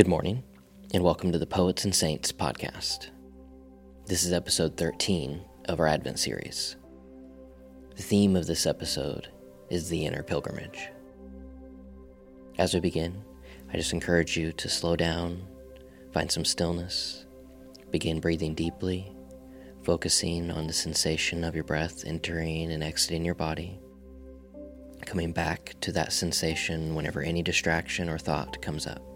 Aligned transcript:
Good 0.00 0.08
morning, 0.08 0.42
and 0.94 1.04
welcome 1.04 1.30
to 1.30 1.38
the 1.38 1.44
Poets 1.44 1.84
and 1.84 1.94
Saints 1.94 2.32
podcast. 2.32 3.10
This 4.06 4.24
is 4.24 4.32
episode 4.32 4.74
13 4.78 5.42
of 5.66 5.78
our 5.78 5.86
Advent 5.86 6.18
series. 6.18 6.76
The 7.96 8.02
theme 8.02 8.34
of 8.34 8.46
this 8.46 8.64
episode 8.64 9.28
is 9.68 9.90
the 9.90 10.06
inner 10.06 10.22
pilgrimage. 10.22 10.88
As 12.56 12.72
we 12.72 12.80
begin, 12.80 13.22
I 13.70 13.76
just 13.76 13.92
encourage 13.92 14.38
you 14.38 14.52
to 14.52 14.70
slow 14.70 14.96
down, 14.96 15.46
find 16.14 16.32
some 16.32 16.46
stillness, 16.46 17.26
begin 17.90 18.20
breathing 18.20 18.54
deeply, 18.54 19.14
focusing 19.82 20.50
on 20.50 20.66
the 20.66 20.72
sensation 20.72 21.44
of 21.44 21.54
your 21.54 21.64
breath 21.64 22.04
entering 22.06 22.72
and 22.72 22.82
exiting 22.82 23.22
your 23.22 23.34
body, 23.34 23.78
coming 25.04 25.34
back 25.34 25.74
to 25.82 25.92
that 25.92 26.14
sensation 26.14 26.94
whenever 26.94 27.20
any 27.20 27.42
distraction 27.42 28.08
or 28.08 28.16
thought 28.16 28.62
comes 28.62 28.86
up 28.86 29.09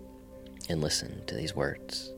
and 0.69 0.81
listen 0.81 1.25
to 1.27 1.35
these 1.35 1.55
words. 1.55 2.13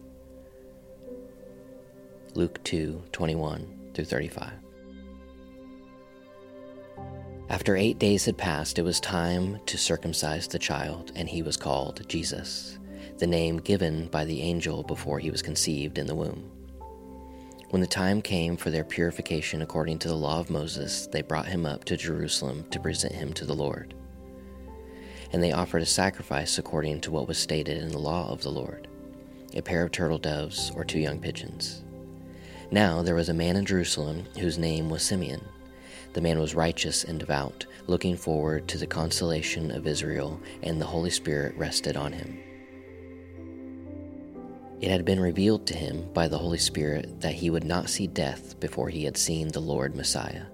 Luke 2.34 2.62
2 2.64 3.02
21 3.12 3.90
through 3.94 4.04
35. 4.04 4.52
After 7.48 7.76
eight 7.76 7.98
days 7.98 8.24
had 8.24 8.36
passed, 8.36 8.78
it 8.78 8.82
was 8.82 9.00
time 9.00 9.60
to 9.66 9.78
circumcise 9.78 10.48
the 10.48 10.58
child, 10.58 11.12
and 11.14 11.28
he 11.28 11.42
was 11.42 11.56
called 11.56 12.06
Jesus, 12.08 12.78
the 13.18 13.26
name 13.26 13.58
given 13.58 14.08
by 14.08 14.24
the 14.24 14.42
angel 14.42 14.82
before 14.82 15.18
he 15.18 15.30
was 15.30 15.42
conceived 15.42 15.96
in 15.96 16.06
the 16.06 16.14
womb. 16.14 16.50
When 17.70 17.80
the 17.80 17.86
time 17.86 18.20
came 18.20 18.56
for 18.56 18.70
their 18.70 18.84
purification 18.84 19.62
according 19.62 20.00
to 20.00 20.08
the 20.08 20.14
law 20.14 20.40
of 20.40 20.50
Moses, 20.50 21.06
they 21.06 21.22
brought 21.22 21.46
him 21.46 21.64
up 21.64 21.84
to 21.84 21.96
Jerusalem 21.96 22.64
to 22.70 22.80
present 22.80 23.14
him 23.14 23.32
to 23.34 23.44
the 23.44 23.54
Lord 23.54 23.94
and 25.32 25.42
they 25.42 25.52
offered 25.52 25.82
a 25.82 25.86
sacrifice 25.86 26.58
according 26.58 27.00
to 27.00 27.10
what 27.10 27.28
was 27.28 27.38
stated 27.38 27.78
in 27.78 27.88
the 27.88 27.98
law 27.98 28.30
of 28.30 28.42
the 28.42 28.50
Lord 28.50 28.88
a 29.54 29.62
pair 29.62 29.82
of 29.82 29.90
turtle 29.90 30.18
doves 30.18 30.70
or 30.74 30.84
two 30.84 30.98
young 30.98 31.18
pigeons. 31.18 31.82
Now 32.70 33.02
there 33.02 33.14
was 33.14 33.30
a 33.30 33.34
man 33.34 33.56
in 33.56 33.64
Jerusalem 33.64 34.24
whose 34.38 34.58
name 34.58 34.90
was 34.90 35.02
Simeon. 35.02 35.40
The 36.12 36.20
man 36.20 36.38
was 36.38 36.54
righteous 36.54 37.04
and 37.04 37.18
devout, 37.18 37.64
looking 37.86 38.16
forward 38.16 38.68
to 38.68 38.78
the 38.78 38.86
consolation 38.86 39.70
of 39.70 39.86
Israel, 39.86 40.40
and 40.62 40.80
the 40.80 40.86
Holy 40.86 41.10
Spirit 41.10 41.56
rested 41.56 41.96
on 41.96 42.12
him. 42.12 42.38
It 44.80 44.90
had 44.90 45.06
been 45.06 45.20
revealed 45.20 45.66
to 45.68 45.76
him 45.76 46.06
by 46.12 46.28
the 46.28 46.38
Holy 46.38 46.58
Spirit 46.58 47.20
that 47.20 47.34
he 47.34 47.48
would 47.48 47.64
not 47.64 47.88
see 47.88 48.06
death 48.06 48.60
before 48.60 48.90
he 48.90 49.04
had 49.04 49.16
seen 49.16 49.48
the 49.48 49.60
Lord 49.60 49.96
Messiah. 49.96 50.44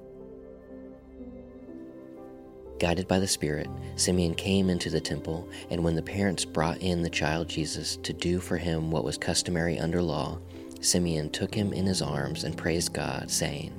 Guided 2.83 3.07
by 3.07 3.21
the 3.21 3.29
Spirit, 3.29 3.69
Simeon 3.95 4.35
came 4.35 4.69
into 4.69 4.91
the 4.91 5.01
temple, 5.01 5.49
and 5.71 5.85
when 5.85 5.95
the 5.95 6.03
parents 6.03 6.45
brought 6.45 6.79
in 6.79 7.01
the 7.01 7.09
child 7.09 7.49
Jesus 7.49 7.95
to 7.99 8.13
do 8.13 8.41
for 8.41 8.57
him 8.57 8.91
what 8.91 9.05
was 9.05 9.17
customary 9.17 9.79
under 9.79 10.03
law, 10.03 10.41
Simeon 10.81 11.31
took 11.31 11.55
him 11.55 11.73
in 11.73 11.87
his 11.87 12.03
arms 12.03 12.43
and 12.43 12.57
praised 12.57 12.93
God, 12.93 13.31
saying, 13.31 13.73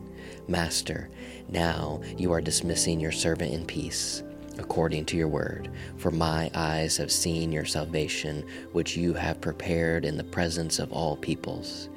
Master, 0.47 1.09
now 1.49 2.01
you 2.17 2.31
are 2.31 2.39
dismissing 2.39 2.97
your 2.97 3.11
servant 3.11 3.51
in 3.53 3.65
peace, 3.65 4.23
according 4.57 5.03
to 5.07 5.17
your 5.17 5.27
word, 5.27 5.69
for 5.97 6.09
my 6.09 6.49
eyes 6.55 6.95
have 6.95 7.11
seen 7.11 7.51
your 7.51 7.65
salvation, 7.65 8.47
which 8.71 8.95
you 8.95 9.13
have 9.13 9.41
prepared 9.41 10.05
in 10.05 10.15
the 10.15 10.23
presence 10.23 10.79
of 10.79 10.93
all 10.93 11.17
peoples, 11.17 11.89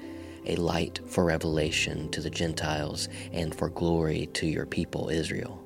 a 0.46 0.56
light 0.56 0.98
for 1.06 1.24
revelation 1.24 2.10
to 2.10 2.20
the 2.20 2.30
Gentiles 2.30 3.08
and 3.30 3.54
for 3.54 3.68
glory 3.68 4.26
to 4.32 4.48
your 4.48 4.66
people 4.66 5.08
Israel. 5.08 5.62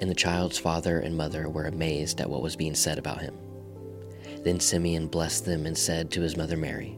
And 0.00 0.10
the 0.10 0.14
child's 0.14 0.58
father 0.58 0.98
and 1.00 1.16
mother 1.16 1.48
were 1.48 1.66
amazed 1.66 2.20
at 2.20 2.28
what 2.28 2.42
was 2.42 2.56
being 2.56 2.74
said 2.74 2.98
about 2.98 3.20
him. 3.20 3.36
Then 4.42 4.58
Simeon 4.58 5.06
blessed 5.06 5.44
them 5.44 5.66
and 5.66 5.76
said 5.76 6.10
to 6.10 6.22
his 6.22 6.36
mother 6.36 6.56
Mary, 6.56 6.96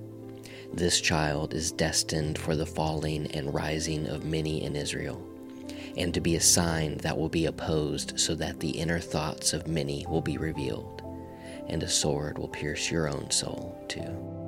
This 0.72 1.00
child 1.00 1.53
is 1.53 1.72
destined 1.72 2.39
for 2.39 2.55
the 2.55 2.67
falling 2.67 3.27
and 3.33 3.53
rising 3.53 4.06
of 4.06 4.25
many 4.25 4.62
in 4.62 4.77
Israel, 4.77 5.21
and 5.97 6.15
to 6.15 6.21
be 6.21 6.37
a 6.37 6.41
sign 6.41 6.97
that 6.99 7.19
will 7.19 7.28
be 7.28 7.47
opposed, 7.47 8.19
so 8.19 8.37
that 8.37 8.60
the 8.60 8.71
inner 8.71 9.00
thoughts 9.00 9.53
of 9.53 9.66
many 9.66 10.06
will 10.09 10.21
be 10.22 10.38
revealed, 10.38 11.03
and 11.69 11.82
a 11.82 11.88
sword 11.88 12.38
will 12.38 12.48
pierce 12.48 12.91
your 12.91 13.09
own 13.09 13.31
soul 13.31 13.77
too. 13.88 14.41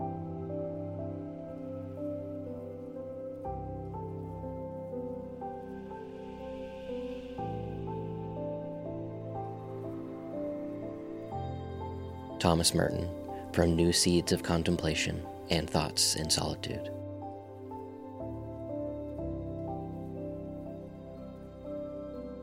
Thomas 12.45 12.75
Merton 12.75 13.09
from 13.55 13.75
New 13.75 13.91
Seeds 13.91 14.31
of 14.31 14.43
Contemplation 14.43 15.25
and 15.49 15.69
Thoughts 15.69 16.17
in 16.17 16.29
Solitude. 16.29 16.91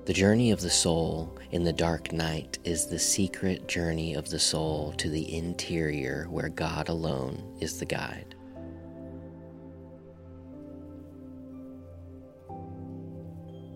The 0.05 0.13
journey 0.13 0.49
of 0.49 0.59
the 0.59 0.71
soul 0.71 1.37
in 1.51 1.63
the 1.63 1.71
dark 1.71 2.11
night 2.11 2.57
is 2.63 2.87
the 2.87 2.97
secret 2.97 3.67
journey 3.67 4.15
of 4.15 4.27
the 4.27 4.39
soul 4.39 4.91
to 4.93 5.07
the 5.07 5.35
interior 5.37 6.25
where 6.31 6.49
God 6.49 6.89
alone 6.89 7.55
is 7.61 7.77
the 7.77 7.85
guide. 7.85 8.33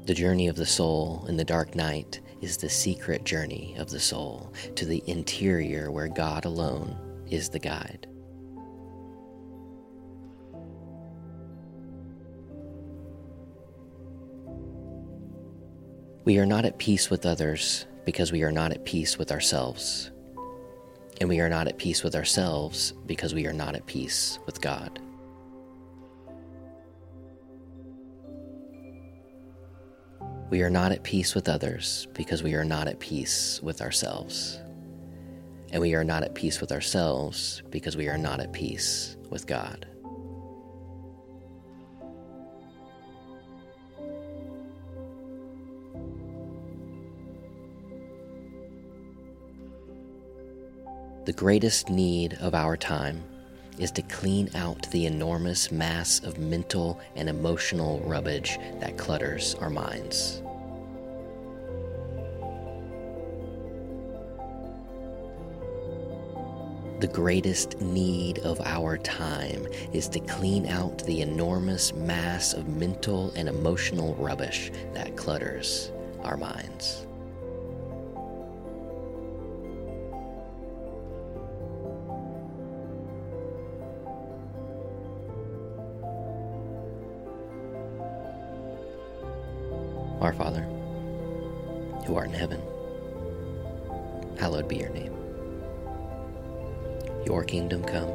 The 0.07 0.15
journey 0.15 0.47
of 0.47 0.55
the 0.55 0.65
soul 0.65 1.23
in 1.29 1.37
the 1.37 1.45
dark 1.45 1.75
night 1.75 2.19
is 2.45 2.57
the 2.57 2.69
secret 2.69 3.23
journey 3.23 3.75
of 3.79 3.89
the 3.89 3.99
soul 3.99 4.53
to 4.75 4.85
the 4.85 5.03
interior 5.07 5.89
where 5.89 6.07
God 6.07 6.45
alone 6.45 6.95
is 7.27 7.49
the 7.49 7.57
guide. 7.57 8.05
We 16.23 16.37
are 16.37 16.45
not 16.45 16.65
at 16.65 16.77
peace 16.77 17.09
with 17.09 17.25
others 17.25 17.87
because 18.05 18.31
we 18.31 18.43
are 18.43 18.51
not 18.51 18.71
at 18.71 18.85
peace 18.85 19.17
with 19.17 19.31
ourselves. 19.31 20.11
And 21.19 21.27
we 21.27 21.39
are 21.39 21.49
not 21.49 21.67
at 21.67 21.79
peace 21.79 22.03
with 22.03 22.15
ourselves 22.15 22.93
because 23.07 23.33
we 23.33 23.47
are 23.47 23.53
not 23.53 23.75
at 23.75 23.87
peace 23.87 24.37
with 24.45 24.61
God. 24.61 24.99
We 30.49 30.61
are 30.61 30.69
not 30.69 30.91
at 30.91 31.01
peace 31.01 31.33
with 31.33 31.49
others 31.49 32.07
because 32.13 32.43
we 32.43 32.53
are 32.53 32.63
not 32.63 32.87
at 32.87 32.99
peace 32.99 33.59
with 33.63 33.81
ourselves. 33.81 34.59
And 35.71 35.81
we 35.81 35.95
are 35.95 36.03
not 36.03 36.23
at 36.23 36.35
peace 36.35 36.61
with 36.61 36.71
ourselves 36.71 37.63
because 37.71 37.97
we 37.97 38.07
are 38.09 38.17
not 38.17 38.39
at 38.39 38.53
peace 38.53 39.17
with 39.31 39.47
God. 39.47 39.87
The 51.25 51.33
greatest 51.33 51.89
need 51.89 52.35
of 52.35 52.53
our 52.53 52.77
time 52.77 53.23
is 53.77 53.91
to 53.91 54.01
clean 54.03 54.49
out 54.55 54.89
the 54.91 55.05
enormous 55.05 55.71
mass 55.71 56.19
of 56.23 56.37
mental 56.37 56.99
and 57.15 57.29
emotional 57.29 57.99
rubbish 58.01 58.57
that 58.79 58.97
clutters 58.97 59.55
our 59.55 59.69
minds. 59.69 60.41
The 66.99 67.07
greatest 67.07 67.81
need 67.81 68.39
of 68.39 68.61
our 68.61 68.97
time 68.97 69.67
is 69.91 70.07
to 70.09 70.19
clean 70.21 70.65
out 70.65 70.99
the 71.05 71.21
enormous 71.21 71.93
mass 71.93 72.53
of 72.53 72.69
mental 72.69 73.31
and 73.35 73.49
emotional 73.49 74.15
rubbish 74.15 74.71
that 74.93 75.17
clutters 75.17 75.91
our 76.23 76.37
minds. 76.37 77.05
Our 90.21 90.33
Father, 90.33 90.61
who 92.05 92.15
art 92.15 92.29
in 92.29 92.33
heaven, 92.33 92.61
hallowed 94.39 94.69
be 94.69 94.77
your 94.77 94.89
name. 94.89 95.13
Your 97.25 97.43
kingdom 97.43 97.83
come, 97.83 98.09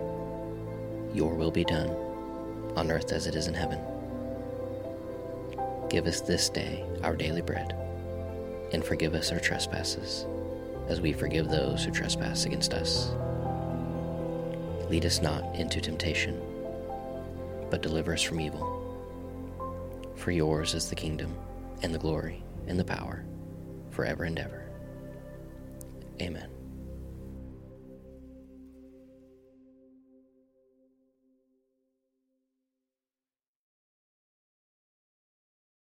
your 1.12 1.35
will 1.35 1.50
be 1.50 1.64
done, 1.64 1.91
on 2.75 2.91
earth 2.91 3.12
as 3.12 3.26
it 3.26 3.35
is 3.35 3.49
in 3.49 3.55
heaven. 3.55 3.81
Give 5.91 6.06
us 6.06 6.23
this 6.23 6.49
day 6.49 6.85
our 7.02 7.14
daily 7.14 7.43
bread, 7.43 7.76
and 8.73 8.82
forgive 8.82 9.14
us 9.14 9.31
our 9.31 9.41
trespasses, 9.41 10.26
as 10.88 11.02
we 11.02 11.12
forgive 11.12 11.49
those 11.49 11.85
who 11.85 11.91
trespass 11.91 12.47
against 12.47 12.73
us. 12.73 13.12
Lead 14.88 15.05
us 15.05 15.20
not 15.20 15.55
into 15.55 15.82
temptation, 15.82 16.41
but 17.69 17.82
deliver 17.82 18.14
us 18.14 18.23
from 18.23 18.41
evil. 18.41 18.79
For 20.14 20.31
yours 20.31 20.75
is 20.75 20.88
the 20.88 20.97
kingdom 20.97 21.37
and 21.82 21.94
the 21.94 21.98
glory 21.98 22.42
and 22.66 22.78
the 22.78 22.84
power 22.84 23.24
forever 23.90 24.24
and 24.24 24.38
ever. 24.38 24.70
Amen. 26.20 26.59